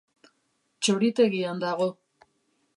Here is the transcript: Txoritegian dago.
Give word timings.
Txoritegian 0.87 1.63
dago. 1.65 1.91